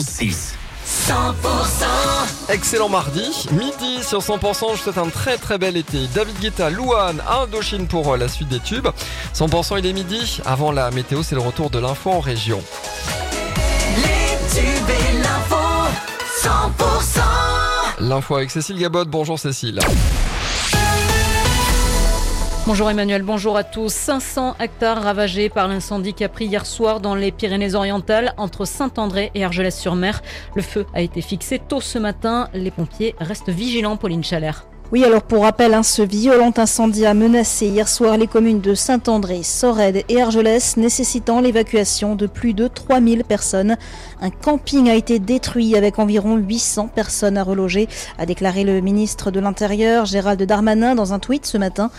[0.00, 0.54] 6.
[0.86, 6.08] 100% Excellent mardi, midi sur 100%, je souhaite un très très bel été.
[6.14, 8.88] David Guetta, Louane, Indochine pour euh, la suite des tubes.
[9.34, 12.60] 100% il est midi, avant la météo c'est le retour de l'info en région.
[13.96, 15.56] Les tubes et l'info
[16.42, 17.20] 100%
[18.00, 19.78] L'info avec Cécile Gabot, bonjour Cécile.
[22.70, 23.92] Bonjour Emmanuel, bonjour à tous.
[23.92, 29.32] 500 hectares ravagés par l'incendie qui a pris hier soir dans les Pyrénées-Orientales entre Saint-André
[29.34, 30.22] et Argelès-sur-Mer.
[30.54, 32.48] Le feu a été fixé tôt ce matin.
[32.54, 34.69] Les pompiers restent vigilants, Pauline Chalère.
[34.92, 38.74] Oui, alors pour rappel, hein, ce violent incendie a menacé hier soir les communes de
[38.74, 43.76] Saint-André, Sorède et Argelès, nécessitant l'évacuation de plus de 3000 personnes.
[44.20, 49.30] Un camping a été détruit avec environ 800 personnes à reloger, a déclaré le ministre
[49.30, 51.92] de l'Intérieur Gérald Darmanin dans un tweet ce matin.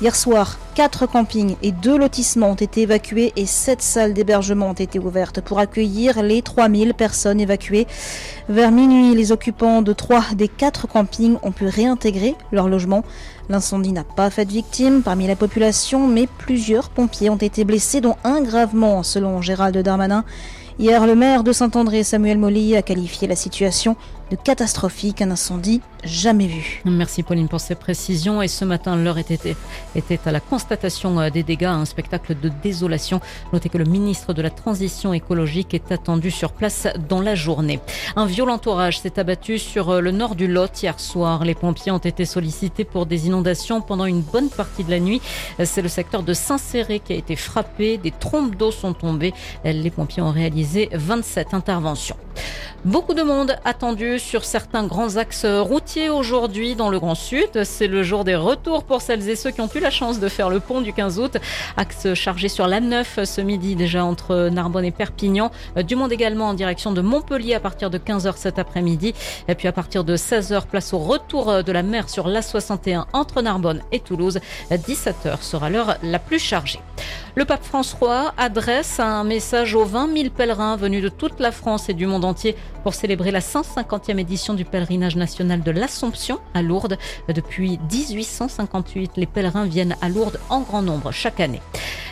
[0.00, 4.74] Hier soir, quatre campings et deux lotissements ont été évacués et sept salles d'hébergement ont
[4.74, 7.86] été ouvertes pour accueillir les 3000 personnes évacuées.
[8.48, 13.04] Vers minuit, les occupants de trois des quatre campings ont pu réintégrer leur logement.
[13.48, 18.00] L'incendie n'a pas fait de victimes parmi la population, mais plusieurs pompiers ont été blessés,
[18.00, 20.24] dont un gravement, selon Gérald Darmanin.
[20.78, 23.96] Hier, le maire de Saint-André, Samuel Molly, a qualifié la situation
[24.30, 26.82] de catastrophique, un incendie jamais vu.
[26.84, 28.42] Merci Pauline pour ces précisions.
[28.42, 29.56] Et ce matin, l'heure était,
[30.24, 33.20] à la constatation euh, des dégâts, un spectacle de désolation.
[33.52, 37.80] Notez que le ministre de la Transition écologique est attendu sur place dans la journée.
[38.16, 41.44] Un violent orage s'est abattu sur euh, le nord du Lot hier soir.
[41.44, 45.20] Les pompiers ont été sollicités pour des inondations pendant une bonne partie de la nuit.
[45.64, 47.98] C'est le secteur de Saint-Céré qui a été frappé.
[47.98, 49.32] Des trompes d'eau sont tombées.
[49.64, 52.16] Les pompiers ont réalisé 27 interventions.
[52.84, 57.64] Beaucoup de monde attendu sur certains grands axes routiers aujourd'hui dans le Grand Sud.
[57.64, 60.28] C'est le jour des retours pour celles et ceux qui ont eu la chance de
[60.28, 61.36] faire le pont du 15 août.
[61.76, 65.50] Axe chargé sur la 9 ce midi déjà entre Narbonne et Perpignan.
[65.84, 69.12] Du monde également en direction de Montpellier à partir de 15h cet après-midi.
[69.48, 73.42] Et puis à partir de 16h, place au retour de la mer sur l'A61 entre
[73.42, 74.38] Narbonne et Toulouse.
[74.70, 76.80] 17h sera l'heure la plus chargée.
[77.34, 81.88] Le pape François adresse un message aux 20 000 pèlerins venus de toute la France
[81.88, 82.24] et du monde
[82.82, 86.98] pour célébrer la 150e édition du pèlerinage national de l'Assomption à Lourdes.
[87.28, 91.60] Depuis 1858, les pèlerins viennent à Lourdes en grand nombre chaque année.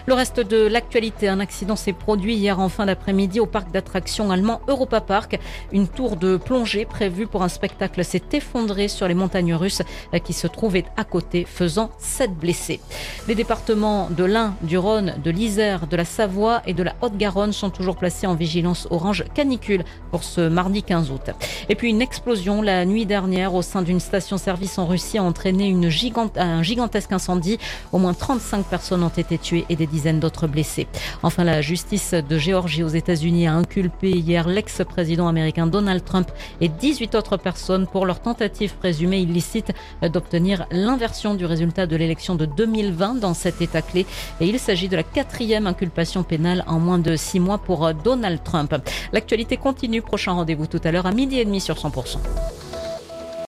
[0.08, 4.30] Le reste de l'actualité, un accident s'est produit hier en fin d'après-midi au parc d'attractions
[4.30, 5.40] allemand Europa Park.
[5.72, 9.82] Une tour de plongée prévue pour un spectacle s'est effondrée sur les montagnes russes
[10.22, 12.80] qui se trouvaient à côté, faisant sept blessés.
[13.26, 17.52] Les départements de l'Ain, du Rhône, de l'Isère, de la Savoie et de la Haute-Garonne
[17.52, 21.30] sont toujours placés en vigilance orange canicule pour ce mardi 15 août.
[21.68, 25.76] Et puis une explosion la nuit dernière au sein d'une station-service en Russie a entraîné
[26.36, 27.58] un gigantesque incendie.
[27.90, 30.86] Au moins 35 personnes ont été tuées et des d'autres blessés.
[31.22, 36.30] Enfin, la justice de Géorgie aux États-Unis a inculpé hier l'ex-président américain Donald Trump
[36.60, 42.34] et 18 autres personnes pour leur tentative présumée illicite d'obtenir l'inversion du résultat de l'élection
[42.34, 44.06] de 2020 dans cet État clé.
[44.40, 48.40] Et il s'agit de la quatrième inculpation pénale en moins de six mois pour Donald
[48.44, 48.74] Trump.
[49.12, 50.02] L'actualité continue.
[50.02, 52.18] Prochain rendez-vous tout à l'heure à midi et demi sur 100%.